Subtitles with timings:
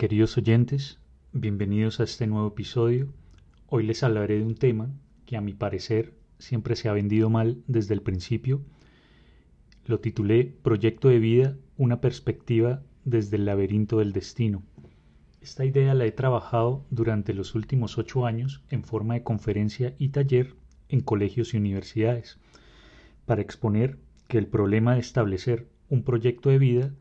[0.00, 0.98] Queridos oyentes,
[1.34, 3.12] bienvenidos a este nuevo episodio.
[3.66, 4.90] Hoy les hablaré de un tema
[5.26, 8.62] que a mi parecer siempre se ha vendido mal desde el principio.
[9.84, 14.62] Lo titulé Proyecto de vida, una perspectiva desde el laberinto del destino.
[15.42, 20.08] Esta idea la he trabajado durante los últimos ocho años en forma de conferencia y
[20.08, 20.54] taller
[20.88, 22.38] en colegios y universidades,
[23.26, 26.94] para exponer que el problema de establecer un proyecto de vida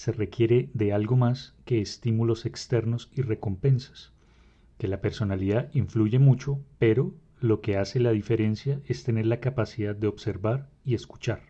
[0.00, 4.14] se requiere de algo más que estímulos externos y recompensas,
[4.78, 9.94] que la personalidad influye mucho, pero lo que hace la diferencia es tener la capacidad
[9.94, 11.42] de observar y escuchar.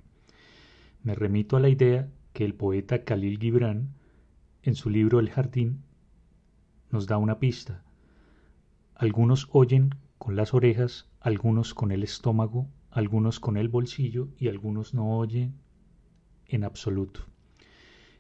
[1.05, 3.95] Me remito a la idea que el poeta Khalil Gibran,
[4.65, 5.85] en su libro El Jardín,
[6.91, 7.85] nos da una pista.
[8.97, 14.93] Algunos oyen con las orejas, algunos con el estómago, algunos con el bolsillo y algunos
[14.93, 15.55] no oyen
[16.49, 17.30] en absoluto.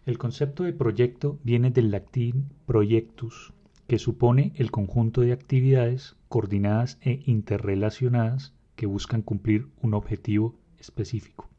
[0.06, 3.52] El concepto de proyecto viene del latín proyectus,
[3.86, 11.50] que supone el conjunto de actividades coordinadas e interrelacionadas que buscan cumplir un objetivo específico.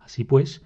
[0.00, 0.62] Así pues,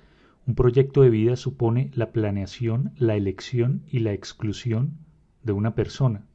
[0.47, 4.97] un proyecto de vida supone la planeación, la elección y la exclusión
[5.43, 6.27] de una persona,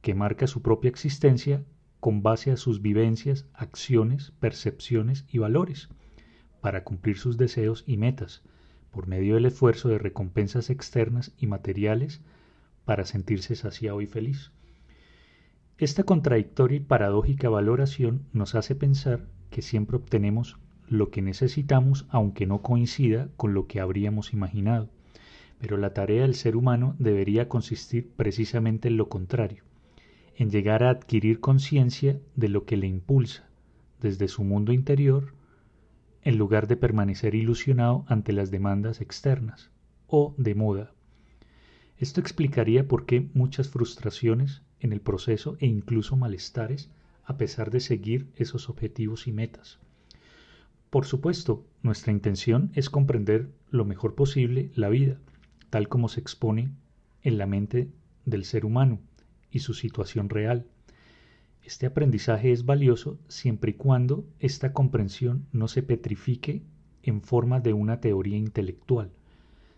[0.00, 1.62] que marca su propia existencia
[2.00, 5.90] con base a sus vivencias, acciones, percepciones y valores,
[6.62, 8.42] para cumplir sus deseos y metas,
[8.90, 12.20] por medio del esfuerzo de recompensas externas y materiales
[12.84, 14.50] para sentirse saciado y feliz.
[15.78, 22.46] Esta contradictoria y paradójica valoración nos hace pensar que siempre obtenemos lo que necesitamos aunque
[22.46, 24.88] no coincida con lo que habríamos imaginado.
[25.58, 29.62] Pero la tarea del ser humano debería consistir precisamente en lo contrario,
[30.36, 33.48] en llegar a adquirir conciencia de lo que le impulsa,
[34.00, 35.32] desde su mundo interior,
[36.22, 39.70] en lugar de permanecer ilusionado ante las demandas externas
[40.06, 40.92] o de moda.
[41.98, 46.90] Esto explicaría por qué muchas frustraciones en el proceso e incluso malestares
[47.24, 49.78] a pesar de seguir esos objetivos y metas.
[50.90, 55.18] Por supuesto, nuestra intención es comprender lo mejor posible la vida,
[55.70, 56.72] tal como se expone
[57.22, 57.90] en la mente
[58.24, 58.98] del ser humano
[59.50, 60.66] y su situación real
[61.62, 66.62] este aprendizaje es valioso siempre y cuando esta comprensión no se petrifique
[67.02, 69.10] en forma de una teoría intelectual,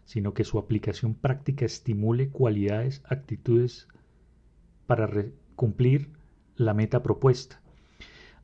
[0.04, 3.88] sino que su aplicación práctica estimule cualidades, actitudes
[4.86, 5.08] para
[5.56, 6.10] cumplir
[6.56, 7.60] la meta propuesta.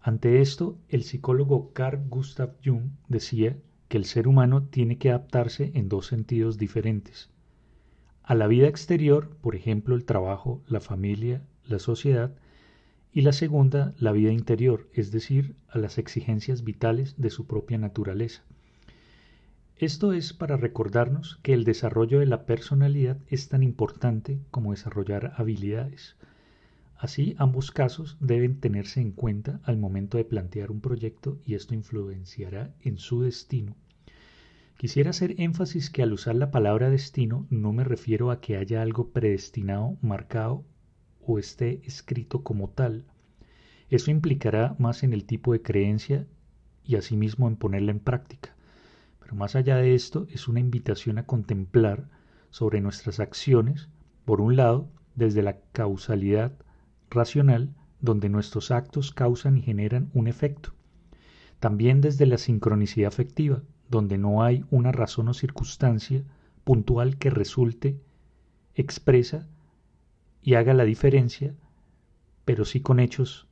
[0.01, 3.57] Ante esto, el psicólogo Carl Gustav Jung decía
[3.89, 7.31] que el ser humano tiene que adaptarse en dos sentidos diferentes.
[8.23, 12.35] A la vida exterior, por ejemplo, el trabajo, la familia, la sociedad,
[13.13, 17.79] y la segunda la vida interior, es decir, a las exigencias vitales de su propia
[17.79, 18.43] naturaleza.
[19.77, 25.33] Esto es para recordarnos que el desarrollo de la personalidad es tan importante como desarrollar
[25.37, 26.17] habilidades.
[26.97, 31.75] Así, ambos casos deben tenerse en cuenta al momento de plantear un proyecto y esto
[31.75, 33.77] influenciará en su destino.
[34.77, 38.83] Quisiera hacer énfasis que al usar la palabra destino no me refiero a que haya
[38.83, 40.65] algo predestinado, marcado
[41.29, 43.05] o esté escrito como tal.
[43.91, 46.27] Eso implicará más en el tipo de creencia
[46.85, 48.57] y asimismo en ponerla en práctica.
[49.21, 52.09] Pero más allá de esto es una invitación a contemplar
[52.49, 53.91] sobre nuestras acciones,
[54.25, 56.53] por un lado, desde la causalidad
[57.11, 60.73] racional, donde nuestros actos causan y generan un efecto.
[61.61, 66.25] También desde la sincronicidad afectiva, donde no hay una razón o circunstancia
[66.65, 68.01] puntual que resulte
[68.75, 69.47] expresa
[70.49, 71.55] y haga la diferencia,
[72.47, 73.47] pero sí con hechos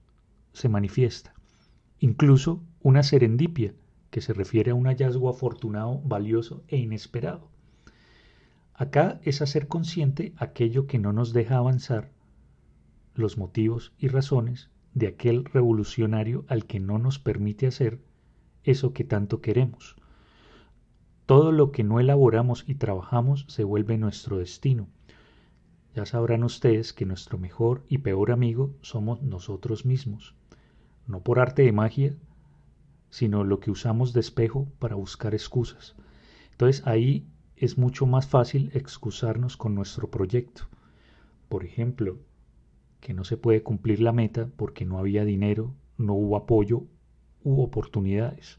[0.55, 1.35] se manifiesta.
[1.99, 3.75] Incluso una serendipia,
[4.09, 7.51] que se refiere a un hallazgo afortunado, valioso e inesperado.
[8.73, 12.13] Acá es hacer consciente aquello que no nos deja avanzar,
[13.15, 18.01] los motivos y razones de aquel revolucionario al que no nos permite hacer
[18.65, 19.97] eso que tanto queremos.
[21.27, 24.89] Todo lo que no elaboramos y trabajamos se vuelve nuestro destino,
[25.97, 30.35] ya sabrán ustedes que nuestro mejor y peor amigo somos nosotros mismos,
[31.07, 32.15] no por arte de magia,
[33.09, 35.97] sino lo que usamos de espejo para buscar excusas.
[36.51, 37.27] Entonces ahí
[37.57, 40.65] es mucho más fácil excusarnos con nuestro proyecto.
[41.49, 42.19] Por ejemplo,
[43.01, 46.83] que no se puede cumplir la meta porque no había dinero, no hubo apoyo
[47.43, 48.59] u oportunidades.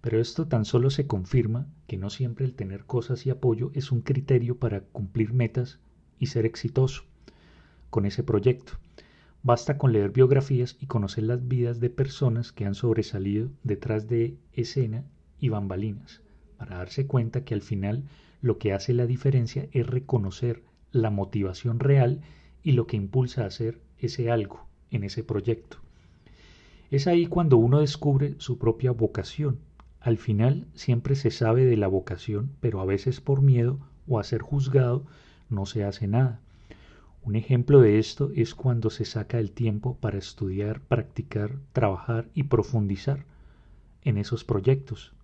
[0.00, 3.92] Pero esto tan solo se confirma que no siempre el tener cosas y apoyo es
[3.92, 5.78] un criterio para cumplir metas
[6.18, 7.04] y ser exitoso
[7.90, 8.74] con ese proyecto.
[9.42, 14.36] Basta con leer biografías y conocer las vidas de personas que han sobresalido detrás de
[14.52, 15.04] escena
[15.38, 16.22] y bambalinas,
[16.56, 18.04] para darse cuenta que al final
[18.40, 20.62] lo que hace la diferencia es reconocer
[20.92, 22.22] la motivación real
[22.62, 25.78] y lo que impulsa a hacer ese algo en ese proyecto.
[26.90, 29.58] Es ahí cuando uno descubre su propia vocación.
[30.00, 34.24] Al final siempre se sabe de la vocación, pero a veces por miedo o a
[34.24, 35.04] ser juzgado
[35.54, 36.40] no se hace nada.
[37.22, 42.44] Un ejemplo de esto es cuando se saca el tiempo para estudiar, practicar, trabajar y
[42.44, 43.24] profundizar
[44.02, 45.14] en esos proyectos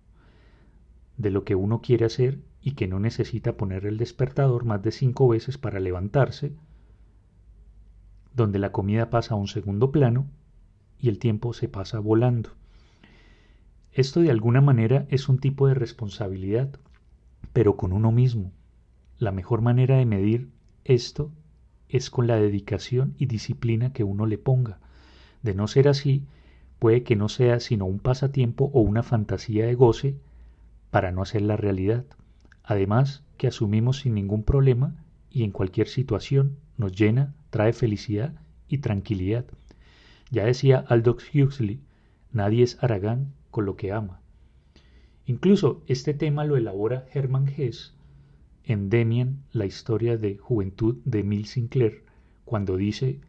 [1.17, 4.91] de lo que uno quiere hacer y que no necesita poner el despertador más de
[4.91, 6.53] cinco veces para levantarse,
[8.35, 10.25] donde la comida pasa a un segundo plano
[10.99, 12.51] y el tiempo se pasa volando.
[13.91, 16.69] Esto de alguna manera es un tipo de responsabilidad,
[17.53, 18.51] pero con uno mismo.
[19.21, 20.49] La mejor manera de medir
[20.83, 21.31] esto
[21.89, 24.79] es con la dedicación y disciplina que uno le ponga.
[25.43, 26.23] De no ser así,
[26.79, 30.15] puede que no sea sino un pasatiempo o una fantasía de goce
[30.89, 32.03] para no hacer la realidad.
[32.63, 34.95] Además, que asumimos sin ningún problema
[35.29, 38.33] y en cualquier situación nos llena, trae felicidad
[38.69, 39.45] y tranquilidad.
[40.31, 41.79] Ya decía Aldous Huxley,
[42.31, 44.19] nadie es Aragán con lo que ama.
[45.27, 47.93] Incluso este tema lo elabora Hermann Hesse
[48.71, 52.03] en Demian, la historia de juventud de Emil Sinclair,
[52.45, 53.19] cuando dice,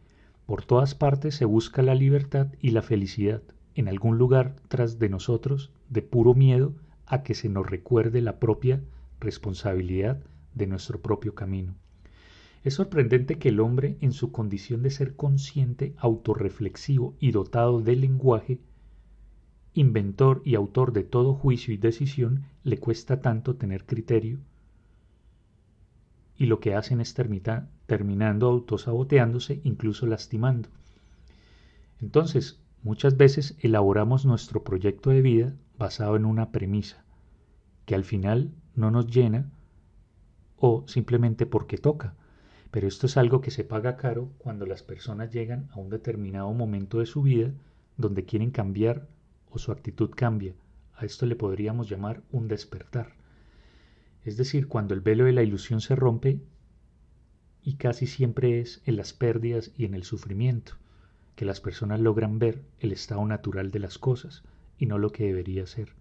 [0.45, 3.41] por todas partes se busca la libertad y la felicidad,
[3.75, 6.73] en algún lugar tras de nosotros, de puro miedo
[7.05, 8.81] a que se nos recuerde la propia
[9.19, 10.21] responsabilidad
[10.53, 11.75] de nuestro propio camino.
[12.63, 17.95] Es sorprendente que el hombre, en su condición de ser consciente, autorreflexivo y dotado de
[17.95, 18.59] lenguaje,
[19.73, 24.39] inventor y autor de todo juicio y decisión, le cuesta tanto tener criterio
[26.37, 30.69] y lo que hacen es terminando autosaboteándose, incluso lastimando.
[32.01, 37.05] Entonces, muchas veces elaboramos nuestro proyecto de vida basado en una premisa,
[37.85, 39.51] que al final no nos llena
[40.57, 42.15] o simplemente porque toca.
[42.71, 46.51] Pero esto es algo que se paga caro cuando las personas llegan a un determinado
[46.53, 47.51] momento de su vida
[47.97, 49.07] donde quieren cambiar
[49.51, 50.55] o su actitud cambia.
[50.95, 53.22] A esto le podríamos llamar un despertar
[54.23, 56.39] es decir, cuando el velo de la ilusión se rompe
[57.61, 60.75] y casi siempre es en las pérdidas y en el sufrimiento
[61.35, 64.43] que las personas logran ver el estado natural de las cosas
[64.77, 65.93] y no lo que debería ser.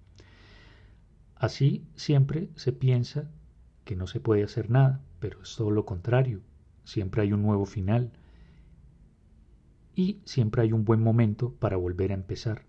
[1.36, 3.30] Así siempre se piensa
[3.84, 6.40] que no se puede hacer nada, pero es todo lo contrario,
[6.84, 8.12] siempre hay un nuevo final
[9.94, 12.64] y siempre hay un buen momento para volver a empezar.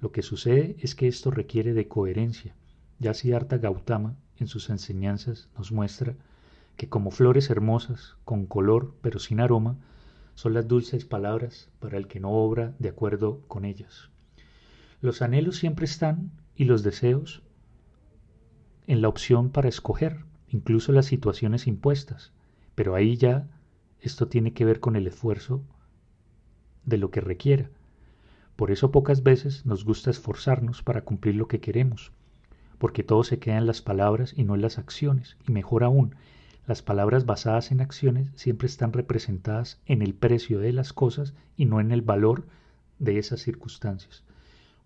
[0.00, 2.54] Lo que sucede es que esto requiere de coherencia.
[2.98, 6.14] Ya Siddhartha Gautama en sus enseñanzas nos muestra
[6.76, 9.76] que como flores hermosas, con color pero sin aroma,
[10.34, 14.10] son las dulces palabras para el que no obra de acuerdo con ellas.
[15.00, 17.42] Los anhelos siempre están y los deseos
[18.86, 22.32] en la opción para escoger, incluso las situaciones impuestas,
[22.74, 23.48] pero ahí ya
[24.00, 25.62] esto tiene que ver con el esfuerzo
[26.84, 27.70] de lo que requiera.
[28.56, 32.12] Por eso pocas veces nos gusta esforzarnos para cumplir lo que queremos,
[32.82, 36.16] porque todo se queda en las palabras y no en las acciones, y mejor aún,
[36.66, 41.66] las palabras basadas en acciones siempre están representadas en el precio de las cosas y
[41.66, 42.44] no en el valor
[42.98, 44.24] de esas circunstancias.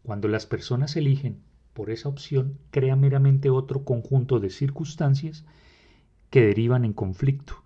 [0.03, 1.39] Cuando las personas eligen
[1.73, 5.47] por esa opción, crea meramente otro conjunto de circunstancias
[6.29, 7.63] que derivan en conflicto.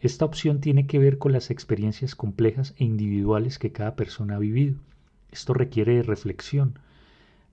[0.00, 4.38] Esta opción tiene que ver con las experiencias complejas e individuales que cada persona ha
[4.38, 4.78] vivido.
[5.30, 6.78] Esto requiere de reflexión,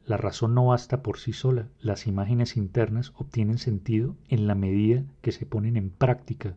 [0.05, 5.03] la razón no basta por sí sola, las imágenes internas obtienen sentido en la medida
[5.21, 6.55] que se ponen en práctica.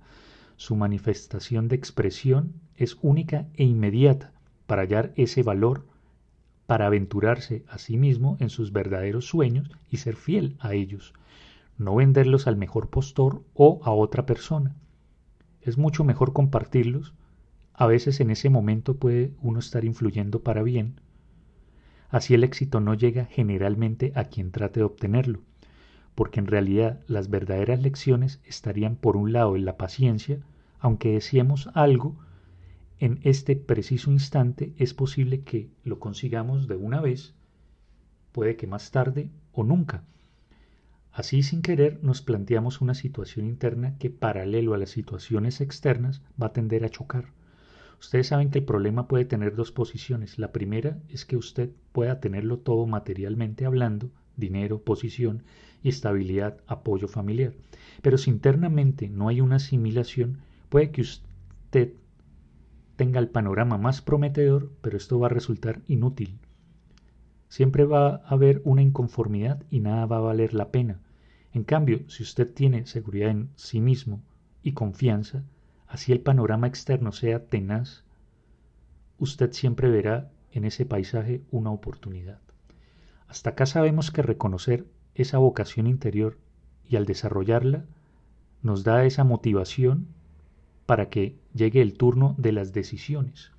[0.57, 4.33] Su manifestación de expresión es única e inmediata
[4.67, 5.87] para hallar ese valor,
[6.67, 11.15] para aventurarse a sí mismo en sus verdaderos sueños y ser fiel a ellos,
[11.79, 14.77] no venderlos al mejor postor o a otra persona.
[15.63, 17.15] Es mucho mejor compartirlos.
[17.73, 21.01] A veces en ese momento puede uno estar influyendo para bien,
[22.11, 25.41] Así el éxito no llega generalmente a quien trate de obtenerlo,
[26.15, 30.41] porque en realidad las verdaderas lecciones estarían por un lado en la paciencia,
[30.81, 32.17] aunque deseemos algo,
[32.99, 37.35] en este preciso instante es posible que lo consigamos de una vez,
[38.33, 40.03] puede que más tarde o nunca.
[41.13, 46.47] Así sin querer nos planteamos una situación interna que paralelo a las situaciones externas va
[46.47, 47.27] a tender a chocar.
[48.01, 50.39] Ustedes saben que el problema puede tener dos posiciones.
[50.39, 55.43] La primera es que usted pueda tenerlo todo materialmente hablando, dinero, posición
[55.83, 57.55] y estabilidad, apoyo familiar.
[58.03, 60.39] Pero si internamente no hay una asimilación,
[60.69, 61.95] puede que usted
[62.97, 66.39] tenga el panorama más prometedor, pero esto va a resultar inútil.
[67.49, 71.01] Siempre va a haber una inconformidad y nada va a valer la pena.
[71.53, 74.23] En cambio, si usted tiene seguridad en sí mismo
[74.63, 75.45] y confianza,
[75.89, 78.05] así el panorama externo sea tenaz,
[79.19, 82.41] usted siempre verá en ese paisaje una oportunidad.
[83.27, 86.39] Hasta acá sabemos que reconocer esa vocación interior
[86.89, 87.85] y al desarrollarla
[88.63, 90.07] nos da esa motivación
[90.87, 93.53] para que llegue el turno de las decisiones.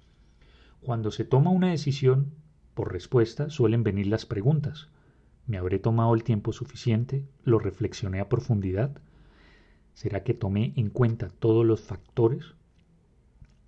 [0.82, 2.32] Cuando se toma una decisión,
[2.74, 4.90] por respuesta suelen venir las preguntas.
[5.46, 7.26] ¿Me habré tomado el tiempo suficiente?
[7.44, 8.92] ¿Lo reflexioné a profundidad?
[10.00, 12.54] ¿Será que tomé en cuenta todos los factores?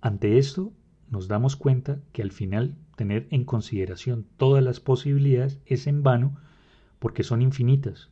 [0.00, 0.72] Ante esto,
[1.10, 6.38] nos damos cuenta que al final tener en consideración todas las posibilidades es en vano
[7.00, 8.08] porque son infinitas.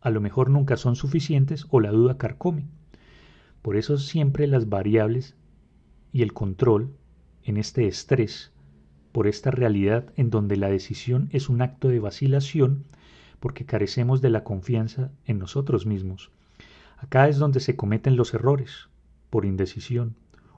[0.00, 2.68] A lo mejor nunca son suficientes o la duda carcome.
[3.60, 5.34] Por eso siempre las variables
[6.12, 6.94] y el control
[7.42, 8.52] en este estrés
[9.10, 12.84] por esta realidad en donde la decisión es un acto de vacilación
[13.40, 16.30] porque carecemos de la confianza en nosotros mismos.
[17.00, 18.88] Acá es donde se cometen los errores,
[19.30, 20.16] por indecisión.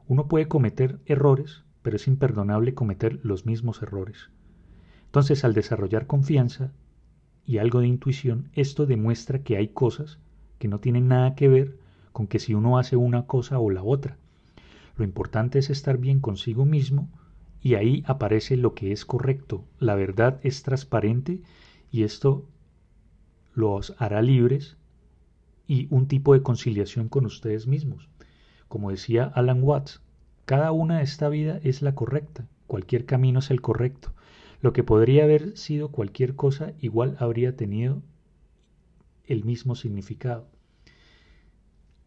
[0.08, 4.28] Uno puede cometer errores, pero es imperdonable cometer los mismos errores.
[5.06, 6.72] Entonces, al desarrollar confianza
[7.46, 10.18] y algo de intuición, esto demuestra que hay cosas
[10.58, 11.78] que no tienen nada que ver
[12.12, 14.16] con que si uno hace una cosa o la otra.
[14.96, 17.08] Lo importante es estar bien consigo mismo
[17.60, 19.64] y ahí aparece lo que es correcto.
[19.78, 21.40] La verdad es transparente
[21.92, 22.44] y esto
[23.54, 24.76] los hará libres
[25.66, 28.08] y un tipo de conciliación con ustedes mismos.
[28.68, 30.00] Como decía Alan Watts,
[30.44, 34.12] cada una de esta vida es la correcta, cualquier camino es el correcto.
[34.60, 38.02] Lo que podría haber sido cualquier cosa igual habría tenido
[39.26, 40.46] el mismo significado.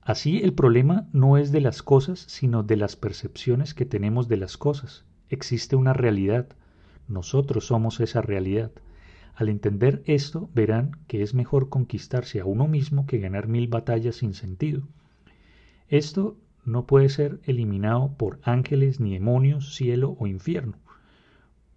[0.02, 4.38] Así el problema no es de las cosas, sino de las percepciones que tenemos de
[4.38, 5.04] las cosas.
[5.30, 6.48] Existe una realidad,
[7.08, 8.72] nosotros somos esa realidad.
[9.36, 14.16] Al entender esto, verán que es mejor conquistarse a uno mismo que ganar mil batallas
[14.16, 14.88] sin sentido.
[15.90, 20.78] Esto no puede ser eliminado por ángeles ni demonios, cielo o infierno,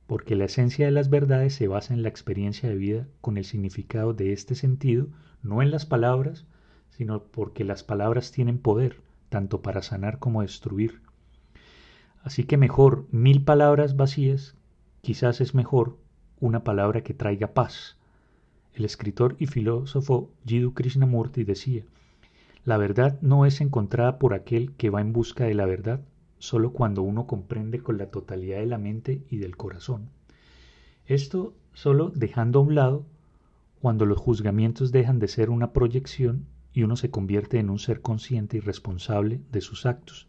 [0.06, 3.44] porque la esencia de las verdades se basa en la experiencia de vida con el
[3.44, 5.08] significado de este sentido,
[5.42, 6.46] no en las palabras,
[6.90, 11.00] sino porque las palabras tienen poder, tanto para sanar como destruir.
[12.22, 14.56] Así que mejor mil palabras vacías,
[15.02, 15.98] quizás es mejor
[16.40, 17.96] una palabra que traiga paz.
[18.74, 21.82] El escritor y filósofo Jiddu Krishnamurti decía,
[22.64, 26.00] la verdad no es encontrada por aquel que va en busca de la verdad,
[26.38, 30.10] solo cuando uno comprende con la totalidad de la mente y del corazón.
[31.06, 33.06] Esto solo dejando a un lado
[33.80, 38.02] cuando los juzgamientos dejan de ser una proyección y uno se convierte en un ser
[38.02, 40.28] consciente y responsable de sus actos.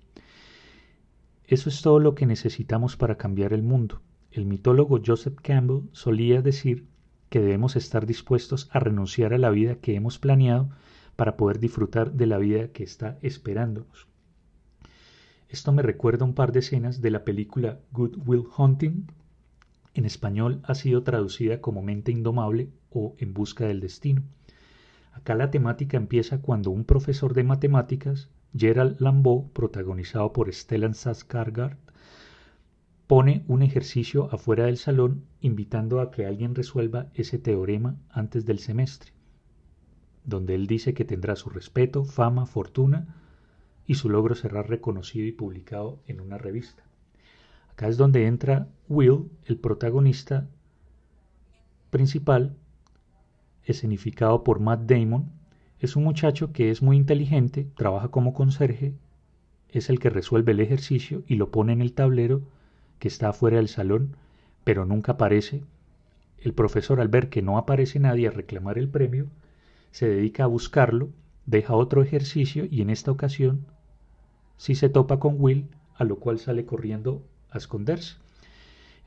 [1.46, 4.02] Eso es todo lo que necesitamos para cambiar el mundo.
[4.40, 6.88] El mitólogo Joseph Campbell solía decir
[7.30, 10.70] que debemos estar dispuestos a renunciar a la vida que hemos planeado
[11.18, 14.08] para poder disfrutar de la vida que está esperándonos.
[15.50, 19.08] Esto me recuerda un par de escenas de la película Good Will Hunting.
[19.94, 24.24] En español ha sido traducida como Mente Indomable o En Busca del Destino.
[25.12, 31.76] Acá la temática empieza cuando un profesor de matemáticas Gerald Lambeau, protagonizado por Stellan Skarsgård,
[33.10, 38.60] pone un ejercicio afuera del salón invitando a que alguien resuelva ese teorema antes del
[38.60, 39.14] semestre,
[40.26, 43.16] donde él dice que tendrá su respeto, fama, fortuna
[43.88, 46.84] y su logro será reconocido y publicado en una revista.
[47.72, 50.48] Acá es donde entra Will, el protagonista
[51.90, 52.58] principal,
[53.64, 55.32] escenificado por Matt Damon,
[55.80, 58.94] es un muchacho que es muy inteligente, trabaja como conserje,
[59.68, 62.44] es el que resuelve el ejercicio y lo pone en el tablero
[63.00, 64.16] que está afuera del salón,
[64.64, 65.64] pero nunca aparece.
[66.38, 69.28] El profesor al ver que no aparece nadie a reclamar el premio,
[69.92, 71.10] se dedica a buscarlo,
[71.46, 73.66] deja otro ejercicio y en esta ocasión
[74.58, 78.18] sí se topa con Will, a lo cual sale corriendo a esconderse.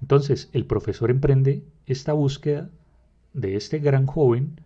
[0.00, 2.70] Entonces el profesor emprende esta búsqueda
[3.32, 4.60] de este gran joven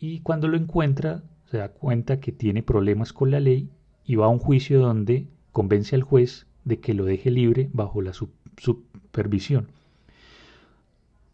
[0.00, 3.70] y cuando lo encuentra se da cuenta que tiene problemas con la ley
[4.04, 8.02] y va a un juicio donde convence al juez de que lo deje libre bajo
[8.02, 9.68] la supervisión.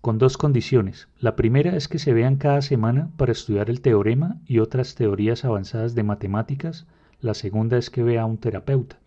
[0.00, 1.08] Con dos condiciones.
[1.18, 5.44] La primera es que se vean cada semana para estudiar el teorema y otras teorías
[5.44, 6.86] avanzadas de matemáticas.
[7.20, 8.98] La segunda es que vea a un terapeuta.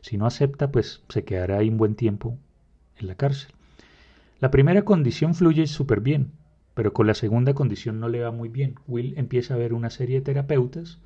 [0.00, 2.38] Si no acepta, pues se quedará ahí un buen tiempo
[2.96, 3.52] en la cárcel.
[4.40, 6.30] La primera condición fluye súper bien,
[6.74, 8.76] pero con la segunda condición no le va muy bien.
[8.86, 10.98] Will empieza a ver una serie de terapeutas,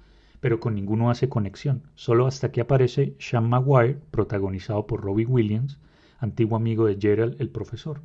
[0.42, 5.78] pero con ninguno hace conexión, solo hasta que aparece Sean Maguire, protagonizado por Robbie Williams,
[6.18, 8.00] antiguo amigo de Gerald el profesor.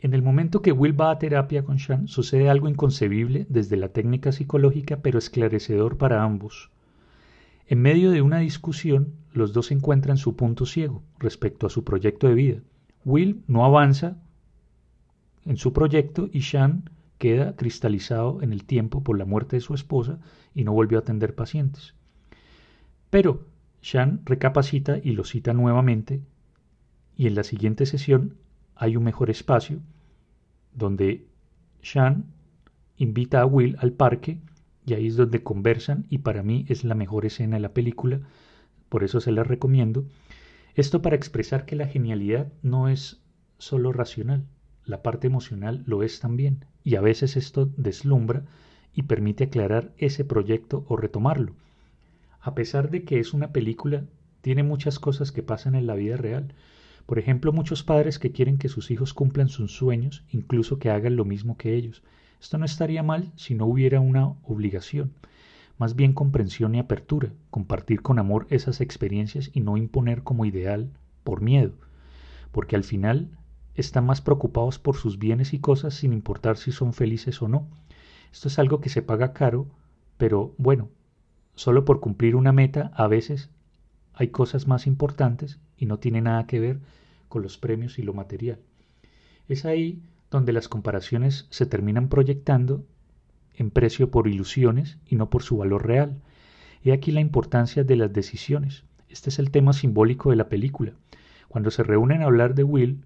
[0.00, 3.90] En el momento que Will va a terapia con Sean, sucede algo inconcebible desde la
[3.90, 6.70] técnica psicológica, pero esclarecedor para ambos.
[7.68, 12.26] En medio de una discusión, los dos encuentran su punto ciego respecto a su proyecto
[12.26, 12.60] de vida.
[13.04, 14.16] Will no avanza
[15.44, 19.74] en su proyecto y Sean queda cristalizado en el tiempo por la muerte de su
[19.74, 20.20] esposa
[20.54, 21.94] y no volvió a atender pacientes.
[23.10, 23.46] Pero
[23.80, 26.22] Sean recapacita y lo cita nuevamente
[27.16, 28.36] y en la siguiente sesión
[28.74, 29.80] hay un mejor espacio
[30.72, 31.26] donde
[31.82, 32.26] Sean
[32.96, 34.40] invita a Will al parque
[34.86, 38.20] y ahí es donde conversan y para mí es la mejor escena de la película,
[38.88, 40.06] por eso se la recomiendo.
[40.74, 43.20] Esto para expresar que la genialidad no es
[43.58, 44.46] solo racional,
[44.84, 48.44] la parte emocional lo es también y a veces esto deslumbra
[48.94, 51.52] y permite aclarar ese proyecto o retomarlo.
[52.40, 54.04] A pesar de que es una película,
[54.40, 56.54] tiene muchas cosas que pasan en la vida real.
[57.04, 61.16] Por ejemplo, muchos padres que quieren que sus hijos cumplan sus sueños, incluso que hagan
[61.16, 62.02] lo mismo que ellos.
[62.40, 65.12] Esto no estaría mal si no hubiera una obligación,
[65.76, 70.88] más bien comprensión y apertura, compartir con amor esas experiencias y no imponer como ideal
[71.22, 71.74] por miedo,
[72.50, 73.28] porque al final
[73.80, 77.66] están más preocupados por sus bienes y cosas sin importar si son felices o no.
[78.32, 79.66] Esto es algo que se paga caro,
[80.16, 80.88] pero bueno,
[81.54, 83.50] solo por cumplir una meta a veces
[84.14, 86.80] hay cosas más importantes y no tiene nada que ver
[87.28, 88.58] con los premios y lo material.
[89.48, 92.84] Es ahí donde las comparaciones se terminan proyectando
[93.54, 96.20] en precio por ilusiones y no por su valor real.
[96.84, 98.84] He aquí la importancia de las decisiones.
[99.08, 100.92] Este es el tema simbólico de la película.
[101.48, 103.04] Cuando se reúnen a hablar de Will,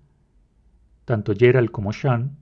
[1.05, 2.37] tanto Gerald como Sean,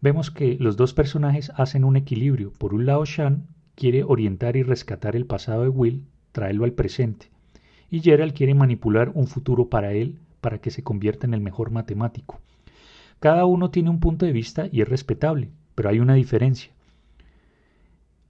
[0.00, 2.52] vemos que los dos personajes hacen un equilibrio.
[2.52, 7.30] Por un lado, Sean quiere orientar y rescatar el pasado de Will, traerlo al presente
[7.90, 11.70] y Gerald quiere manipular un futuro para él para que se convierta en el mejor
[11.70, 12.40] matemático.
[13.18, 16.72] Cada uno tiene un punto de vista y es respetable, pero hay una diferencia.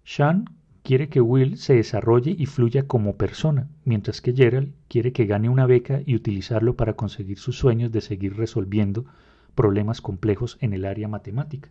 [0.03, 0.47] Sean
[0.83, 5.49] quiere que Will se desarrolle y fluya como persona, mientras que Gerald quiere que gane
[5.49, 9.05] una beca y utilizarlo para conseguir sus sueños de seguir resolviendo
[9.55, 11.71] problemas complejos en el área matemática.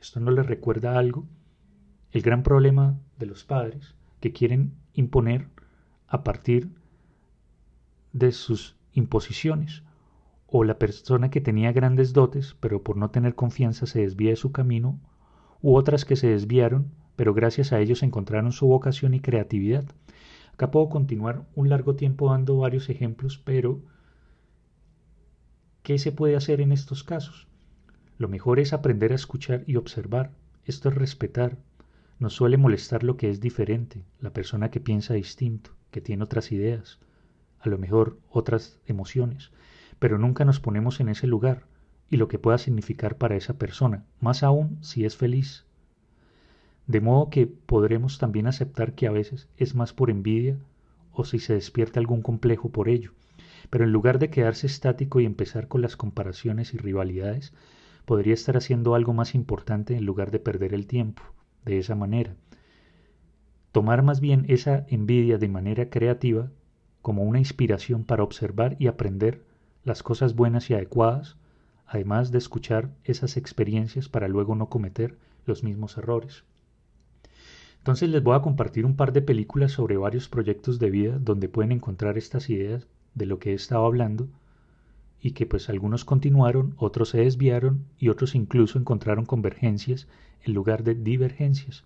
[0.00, 1.26] ¿Esto no le recuerda algo?
[2.12, 5.48] El gran problema de los padres que quieren imponer
[6.08, 6.70] a partir
[8.12, 9.82] de sus imposiciones,
[10.46, 14.36] o la persona que tenía grandes dotes, pero por no tener confianza se desvía de
[14.36, 14.98] su camino,
[15.60, 19.84] u otras que se desviaron, pero gracias a ellos encontraron su vocación y creatividad.
[20.54, 23.80] Acá puedo continuar un largo tiempo dando varios ejemplos, pero
[25.86, 27.46] ¿qué se puede hacer en estos casos?
[28.18, 30.32] Lo mejor es aprender a escuchar y observar.
[30.64, 31.58] Esto es respetar.
[32.18, 36.50] Nos suele molestar lo que es diferente, la persona que piensa distinto, que tiene otras
[36.50, 36.98] ideas
[37.60, 39.52] a lo mejor otras emociones,
[40.00, 41.68] pero nunca nos ponemos en ese lugar
[42.10, 45.66] y lo que pueda significar para esa persona, más aún si es feliz.
[46.88, 50.58] De modo que podremos también aceptar que a veces es más por envidia
[51.12, 53.12] o si se despierta algún complejo por ello,
[53.70, 57.52] pero en lugar de quedarse estático y empezar con las comparaciones y rivalidades,
[58.04, 61.22] podría estar haciendo algo más importante en lugar de perder el tiempo,
[61.64, 62.34] de esa manera.
[63.72, 66.50] Tomar más bien esa envidia de manera creativa
[67.02, 69.44] como una inspiración para observar y aprender
[69.84, 71.36] las cosas buenas y adecuadas,
[71.86, 76.44] además de escuchar esas experiencias para luego no cometer los mismos errores.
[77.78, 81.48] Entonces les voy a compartir un par de películas sobre varios proyectos de vida donde
[81.48, 84.28] pueden encontrar estas ideas de lo que he estado hablando
[85.20, 90.06] y que pues algunos continuaron, otros se desviaron y otros incluso encontraron convergencias
[90.44, 91.82] en lugar de divergencias.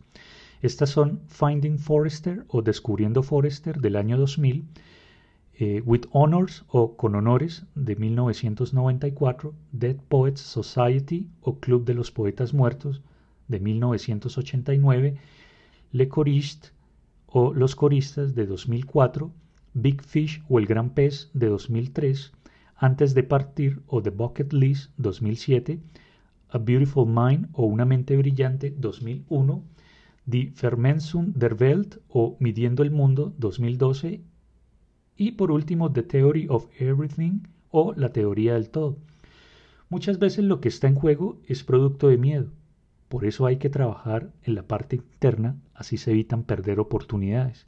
[0.61, 4.66] Estas son Finding Forrester o Descubriendo Forrester del año 2000
[5.62, 12.11] eh, With Honors o Con Honores de 1994, Dead Poets Society o Club de los
[12.11, 13.03] Poetas Muertos
[13.47, 15.16] de 1989,
[15.93, 16.71] Le Choriste
[17.27, 19.31] o Los Coristas de 2004,
[19.75, 22.33] Big Fish o El Gran Pez de 2003,
[22.77, 25.81] Antes de Partir o The Bucket List 2007,
[26.49, 29.63] A Beautiful Mind o Una Mente Brillante 2001,
[30.27, 34.23] Die Vermensung der Welt o Midiendo el Mundo 2012
[35.17, 38.97] y por último, The Theory of Everything o la teoría del todo.
[39.91, 42.47] Muchas veces lo que está en juego es producto de miedo.
[43.09, 47.67] Por eso hay que trabajar en la parte interna, así se evitan perder oportunidades.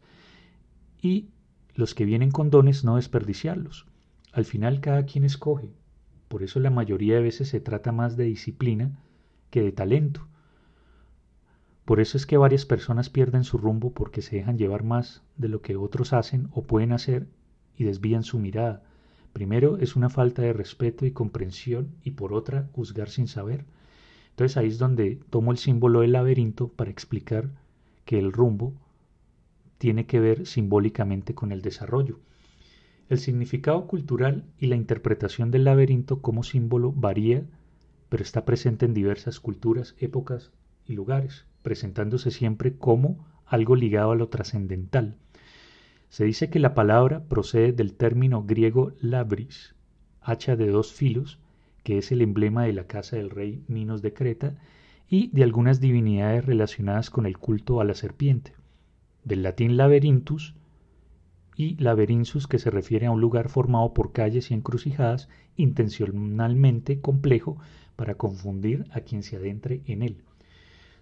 [1.03, 1.29] Y
[1.74, 3.87] los que vienen con dones no desperdiciarlos.
[4.32, 5.72] Al final cada quien escoge.
[6.28, 8.98] Por eso la mayoría de veces se trata más de disciplina
[9.50, 10.26] que de talento.
[11.85, 15.48] Por eso es que varias personas pierden su rumbo porque se dejan llevar más de
[15.48, 17.26] lo que otros hacen o pueden hacer
[17.76, 18.82] y desvían su mirada.
[19.32, 23.64] Primero es una falta de respeto y comprensión y por otra juzgar sin saber.
[24.30, 27.50] Entonces ahí es donde tomo el símbolo del laberinto para explicar
[28.04, 28.74] que el rumbo
[29.83, 32.21] tiene que ver simbólicamente con el desarrollo.
[33.09, 37.42] El significado cultural y la interpretación del laberinto como símbolo varía,
[38.09, 40.53] pero está presente en diversas culturas, épocas
[40.87, 45.16] y lugares, presentándose siempre como algo ligado a lo trascendental.
[46.11, 49.75] Se dice que la palabra procede del término griego labris,
[50.21, 51.40] hacha de dos filos,
[51.83, 54.55] que es el emblema de la casa del rey Minos de Creta,
[55.09, 58.53] y de algunas divinidades relacionadas con el culto a la serpiente.
[59.24, 60.54] Del latín laberintus,
[61.56, 67.58] y laberinsus que se refiere a un lugar formado por calles y encrucijadas intencionalmente complejo
[67.96, 70.22] para confundir a quien se adentre en él.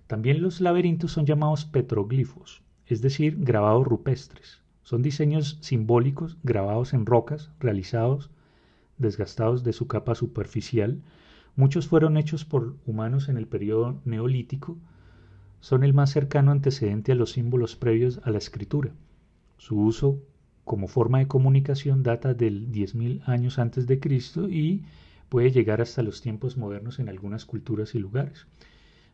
[0.07, 4.61] También los laberintos son llamados petroglifos, es decir, grabados rupestres.
[4.83, 8.31] Son diseños simbólicos grabados en rocas, realizados
[8.99, 11.01] desgastados de su capa superficial.
[11.57, 14.77] Muchos fueron hechos por humanos en el periodo neolítico.
[15.61, 18.93] Son el más cercano antecedente a los símbolos previos a la escritura.
[19.59, 20.19] Su uso
[20.65, 24.85] como forma de comunicación data del 10.000 años antes de Cristo y
[25.29, 28.47] puede llegar hasta los tiempos modernos en algunas culturas y lugares.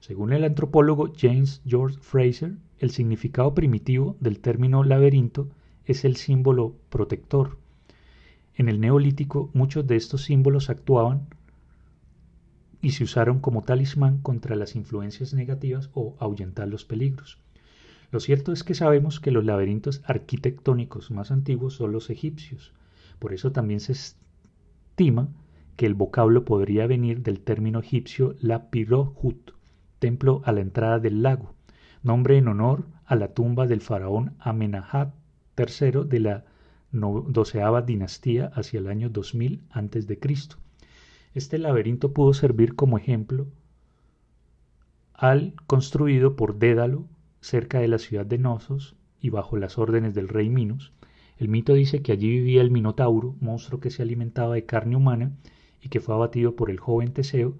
[0.00, 5.48] Según el antropólogo James George Fraser, el significado primitivo del término laberinto
[5.84, 7.58] es el símbolo protector.
[8.54, 11.26] En el neolítico muchos de estos símbolos actuaban
[12.80, 17.38] y se usaron como talismán contra las influencias negativas o ahuyentar los peligros.
[18.10, 22.72] Lo cierto es que sabemos que los laberintos arquitectónicos más antiguos son los egipcios.
[23.18, 25.28] Por eso también se estima
[25.76, 29.50] que el vocablo podría venir del término egipcio Lapirohut,
[29.98, 31.54] templo a la entrada del lago,
[32.02, 35.14] nombre en honor a la tumba del faraón Amenahat
[35.58, 36.44] III de la
[36.92, 40.18] doceava dinastía hacia el año 2000 a.C.
[41.36, 43.46] Este laberinto pudo servir como ejemplo
[45.12, 47.04] al construido por Dédalo
[47.42, 50.94] cerca de la ciudad de Nosos y bajo las órdenes del rey Minos.
[51.36, 55.36] El mito dice que allí vivía el Minotauro, monstruo que se alimentaba de carne humana
[55.82, 57.58] y que fue abatido por el joven Teseo,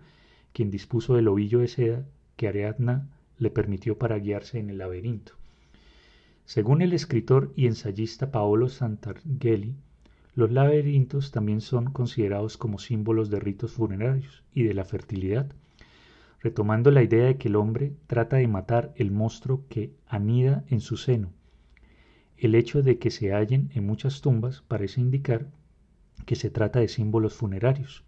[0.55, 5.33] quien dispuso del ovillo de seda que Ariadna le permitió para guiarse en el laberinto.
[6.47, 9.75] Según el escritor y ensayista Paolo Santargelli,
[10.37, 15.51] los laberintos también son considerados como símbolos de ritos funerarios y de la fertilidad,
[16.40, 20.81] retomando la idea de que el hombre trata de matar el monstruo que anida en
[20.81, 21.33] su seno.
[22.37, 25.46] El hecho de que se hallen en muchas tumbas parece indicar
[26.27, 28.05] que se trata de símbolos funerarios,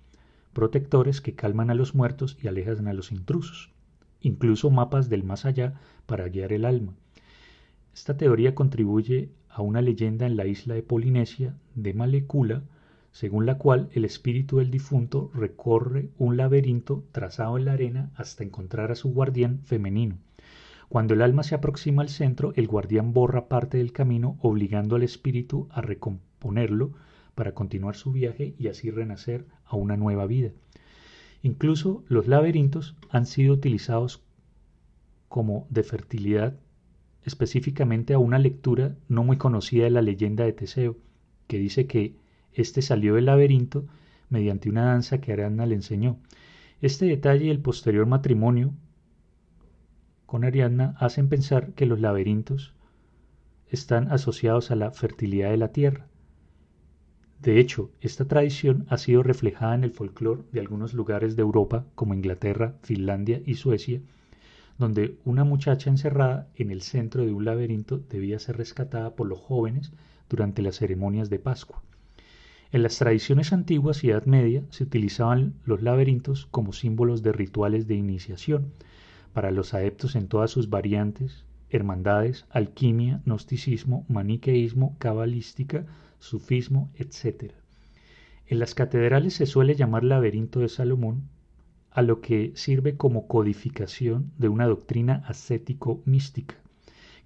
[0.52, 3.72] protectores que calman a los muertos y alejan a los intrusos,
[4.20, 6.94] incluso mapas del más allá para guiar el alma.
[7.94, 12.62] Esta teoría contribuye a una leyenda en la isla de Polinesia de Malecula,
[13.10, 18.44] según la cual el espíritu del difunto recorre un laberinto trazado en la arena hasta
[18.44, 20.16] encontrar a su guardián femenino.
[20.88, 25.02] Cuando el alma se aproxima al centro, el guardián borra parte del camino, obligando al
[25.02, 26.92] espíritu a recomponerlo
[27.34, 30.52] para continuar su viaje y así renacer a una nueva vida.
[31.42, 34.22] Incluso los laberintos han sido utilizados
[35.28, 36.54] como de fertilidad,
[37.28, 40.96] específicamente a una lectura no muy conocida de la leyenda de Teseo,
[41.46, 42.16] que dice que
[42.52, 43.86] este salió del laberinto
[44.28, 46.18] mediante una danza que Ariadna le enseñó.
[46.80, 48.72] Este detalle y el posterior matrimonio
[50.26, 52.74] con Ariadna hacen pensar que los laberintos
[53.68, 56.08] están asociados a la fertilidad de la tierra.
[57.40, 61.86] De hecho, esta tradición ha sido reflejada en el folclore de algunos lugares de Europa
[61.94, 64.00] como Inglaterra, Finlandia y Suecia,
[64.78, 69.40] donde una muchacha encerrada en el centro de un laberinto debía ser rescatada por los
[69.40, 69.92] jóvenes
[70.30, 71.82] durante las ceremonias de Pascua.
[72.70, 77.86] En las tradiciones antiguas y Edad Media se utilizaban los laberintos como símbolos de rituales
[77.86, 78.72] de iniciación
[79.32, 85.86] para los adeptos en todas sus variantes, hermandades, alquimia, gnosticismo, maniqueísmo, cabalística,
[86.18, 87.52] sufismo, etc.
[88.46, 91.28] En las catedrales se suele llamar laberinto de Salomón
[91.90, 96.56] a lo que sirve como codificación de una doctrina ascético-mística,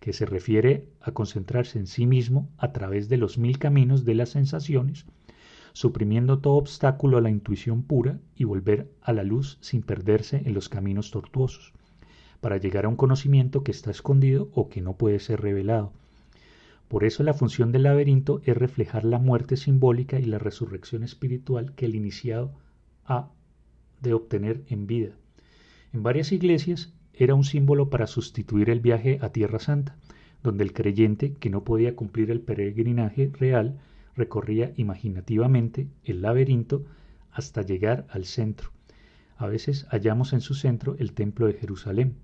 [0.01, 4.14] que se refiere a concentrarse en sí mismo a través de los mil caminos de
[4.14, 5.07] las sensaciones,
[5.72, 10.55] suprimiendo todo obstáculo a la intuición pura y volver a la luz sin perderse en
[10.55, 11.72] los caminos tortuosos,
[12.40, 15.92] para llegar a un conocimiento que está escondido o que no puede ser revelado.
[16.88, 21.75] Por eso la función del laberinto es reflejar la muerte simbólica y la resurrección espiritual
[21.75, 22.53] que el iniciado
[23.07, 23.31] ha
[24.03, 25.12] de obtener en vida.
[25.93, 29.97] En varias iglesias era un símbolo para sustituir el viaje a Tierra Santa,
[30.43, 33.79] donde el creyente que no podía cumplir el peregrinaje real
[34.17, 36.85] recorría imaginativamente el laberinto
[37.31, 38.71] hasta llegar al centro.
[39.37, 42.17] A veces hallamos en su centro el Templo de Jerusalén.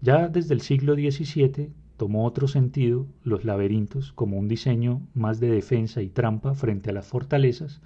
[0.00, 5.50] Ya desde el siglo XVII tomó otro sentido los laberintos como un diseño más de
[5.50, 7.80] defensa y trampa frente a las fortalezas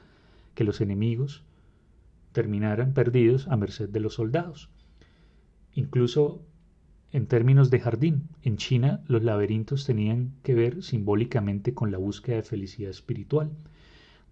[0.55, 1.45] que los enemigos
[2.37, 4.69] terminaran perdidos a merced de los soldados.
[5.73, 6.43] Incluso
[7.11, 12.37] en términos de jardín, en China los laberintos tenían que ver simbólicamente con la búsqueda
[12.37, 13.53] de felicidad espiritual,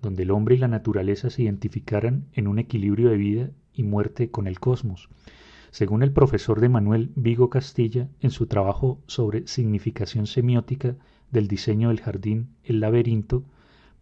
[0.02, 4.30] donde el hombre y la naturaleza se identificaran en un equilibrio de vida y muerte
[4.30, 5.08] con el cosmos.
[5.70, 10.94] Según el profesor de Manuel Vigo Castilla, en su trabajo sobre significación semiótica
[11.30, 13.44] del diseño del jardín, el laberinto,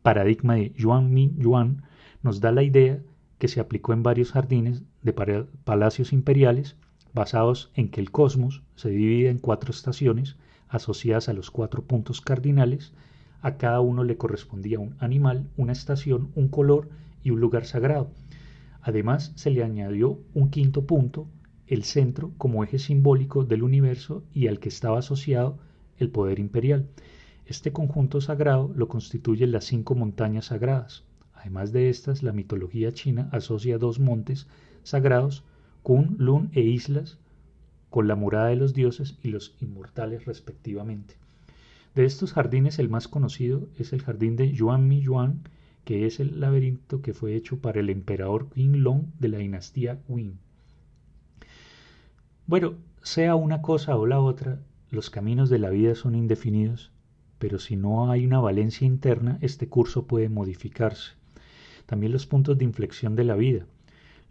[0.03, 1.85] paradigma de Yuan Mi Yuan,
[2.25, 3.01] nos da la idea
[3.43, 5.13] que se aplicó en varios jardines de
[5.65, 6.77] palacios imperiales
[7.13, 10.37] basados en que el cosmos se divide en cuatro estaciones
[10.69, 12.93] asociadas a los cuatro puntos cardinales,
[13.41, 16.89] a cada uno le correspondía un animal, una estación, un color
[17.25, 18.13] y un lugar sagrado.
[18.81, 21.27] Además se le añadió un quinto punto,
[21.67, 25.59] el centro, como eje simbólico del universo y al que estaba asociado
[25.99, 26.87] el poder imperial.
[27.45, 31.03] Este conjunto sagrado lo constituyen las cinco montañas sagradas.
[31.43, 34.47] Además de estas, la mitología china asocia dos montes
[34.85, 35.43] sagrados
[35.83, 37.19] Kun, Lun e Islas
[37.91, 41.17] con la morada de los dioses y los inmortales respectivamente.
[41.97, 45.43] De estos jardines el más conocido es el jardín de Yuan Yuan,
[45.85, 49.99] que es el laberinto que fue hecho para el emperador Qin Long de la dinastía
[50.07, 50.39] Qin.
[52.47, 56.93] Bueno, sea una cosa o la otra, los caminos de la vida son indefinidos,
[57.41, 61.21] pero si no hay una valencia interna, este curso puede modificarse.
[61.93, 63.67] También los puntos de inflexión de la vida.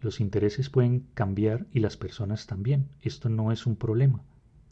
[0.00, 2.88] Los intereses pueden cambiar y las personas también.
[3.02, 4.20] Esto no es un problema.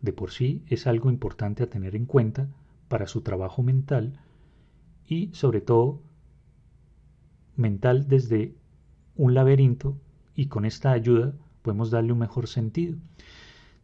[0.02, 2.48] De por sí es algo importante a tener en cuenta
[2.88, 4.18] para su trabajo mental
[5.06, 6.02] y sobre todo
[7.54, 8.56] mental desde
[9.14, 9.96] un laberinto
[10.34, 12.98] y con esta ayuda podemos darle un mejor sentido.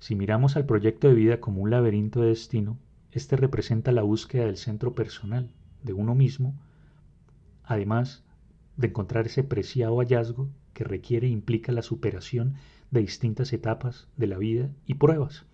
[0.00, 2.76] Si miramos al proyecto de vida como un laberinto de destino,
[3.12, 5.48] este representa la búsqueda del centro personal,
[5.84, 6.56] de uno mismo,
[7.62, 8.25] además
[8.76, 12.54] de encontrar ese preciado hallazgo que requiere e implica la superación
[12.90, 15.44] de distintas etapas de la vida y pruebas.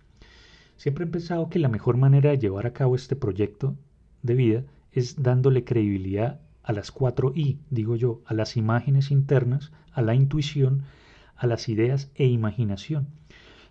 [0.77, 3.75] Siempre he pensado que la mejor manera de llevar a cabo este proyecto
[4.21, 9.71] de vida es dándole credibilidad a las cuatro I, digo yo, a las imágenes internas,
[9.91, 10.83] a la intuición,
[11.35, 13.07] a las ideas e imaginación.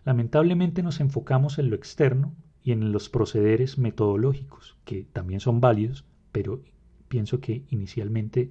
[0.05, 6.05] Lamentablemente nos enfocamos en lo externo y en los procederes metodológicos, que también son válidos,
[6.33, 6.61] pero
[7.09, 8.51] pienso que inicialmente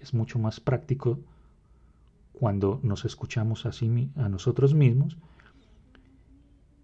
[0.00, 1.18] es mucho más práctico
[2.32, 5.16] cuando nos escuchamos así a nosotros mismos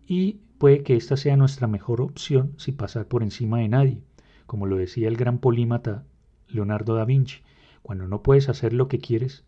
[0.06, 4.02] y puede que esta sea nuestra mejor opción si pasar por encima de nadie,
[4.46, 6.04] como lo decía el gran polímata
[6.48, 7.38] Leonardo da Vinci,
[7.82, 9.44] cuando no puedes hacer lo que quieres,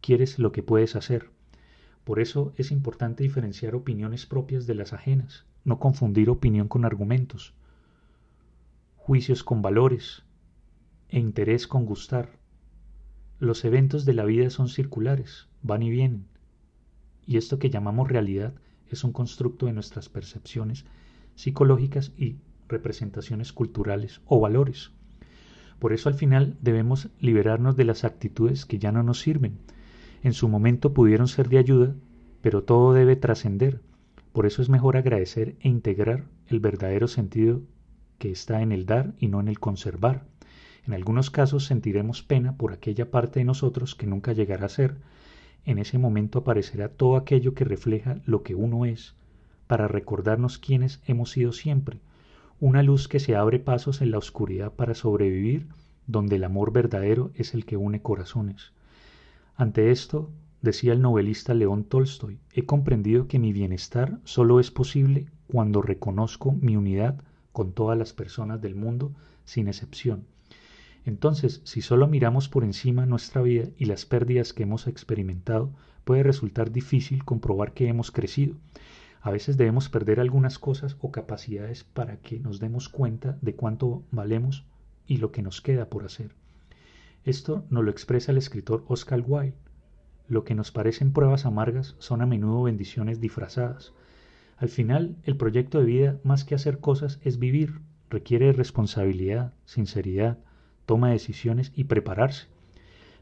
[0.00, 1.30] quieres lo que puedes hacer.
[2.04, 7.54] Por eso es importante diferenciar opiniones propias de las ajenas, no confundir opinión con argumentos,
[8.96, 10.22] juicios con valores
[11.08, 12.28] e interés con gustar.
[13.40, 16.26] Los eventos de la vida son circulares, van y vienen.
[17.26, 18.54] Y esto que llamamos realidad
[18.90, 20.84] es un constructo de nuestras percepciones
[21.34, 22.36] psicológicas y
[22.68, 24.92] representaciones culturales o valores.
[25.78, 29.58] Por eso al final debemos liberarnos de las actitudes que ya no nos sirven.
[30.22, 31.94] En su momento pudieron ser de ayuda,
[32.40, 33.80] pero todo debe trascender.
[34.32, 37.62] Por eso es mejor agradecer e integrar el verdadero sentido
[38.18, 40.24] que está en el dar y no en el conservar.
[40.86, 44.96] En algunos casos sentiremos pena por aquella parte de nosotros que nunca llegará a ser.
[45.64, 49.14] En ese momento aparecerá todo aquello que refleja lo que uno es,
[49.66, 52.00] para recordarnos quiénes hemos sido siempre,
[52.60, 55.68] una luz que se abre pasos en la oscuridad para sobrevivir,
[56.06, 58.72] donde el amor verdadero es el que une corazones.
[59.56, 65.26] Ante esto, decía el novelista León Tolstoy, he comprendido que mi bienestar solo es posible
[65.46, 69.12] cuando reconozco mi unidad con todas las personas del mundo,
[69.44, 70.24] sin excepción,
[71.06, 75.70] entonces, si solo miramos por encima nuestra vida y las pérdidas que hemos experimentado,
[76.04, 78.56] puede resultar difícil comprobar que hemos crecido.
[79.20, 84.02] A veces debemos perder algunas cosas o capacidades para que nos demos cuenta de cuánto
[84.10, 84.66] valemos
[85.06, 86.34] y lo que nos queda por hacer.
[87.24, 89.54] Esto nos lo expresa el escritor Oscar Wilde.
[90.28, 93.92] Lo que nos parecen pruebas amargas son a menudo bendiciones disfrazadas.
[94.56, 97.80] Al final, el proyecto de vida, más que hacer cosas, es vivir.
[98.08, 100.38] Requiere responsabilidad, sinceridad,
[100.86, 102.46] toma decisiones y prepararse.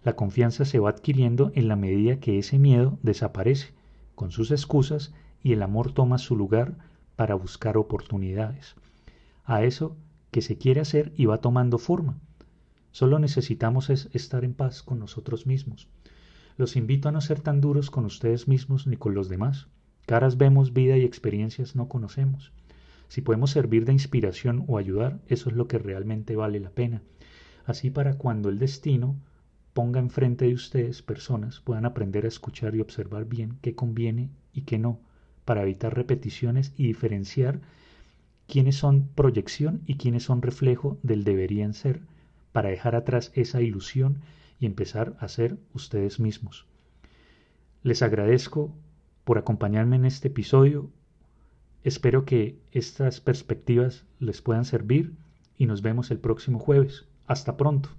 [0.05, 3.73] La confianza se va adquiriendo en la medida que ese miedo desaparece,
[4.15, 6.77] con sus excusas, y el amor toma su lugar
[7.17, 8.75] para buscar oportunidades.
[9.45, 9.97] A eso
[10.31, 12.19] que se quiere hacer y va tomando forma.
[12.91, 15.89] Solo necesitamos es estar en paz con nosotros mismos.
[16.57, 19.69] Los invito a no ser tan duros con ustedes mismos ni con los demás.
[20.07, 22.53] Caras vemos, vida y experiencias no conocemos.
[23.09, 27.03] Si podemos servir de inspiración o ayudar, eso es lo que realmente vale la pena.
[27.65, 29.17] Así para cuando el destino
[29.73, 34.63] ponga enfrente de ustedes personas puedan aprender a escuchar y observar bien qué conviene y
[34.63, 35.01] qué no,
[35.45, 37.61] para evitar repeticiones y diferenciar
[38.47, 42.01] quiénes son proyección y quiénes son reflejo del deberían ser,
[42.53, 44.19] para dejar atrás esa ilusión
[44.61, 46.67] y empezar a ser ustedes mismos.
[47.83, 48.75] Les agradezco
[49.25, 50.91] por acompañarme en este episodio
[51.85, 55.15] Espero que estas perspectivas les puedan servir
[55.59, 57.07] y nos vemos el próximo jueves.
[57.27, 57.91] Hasta pronto.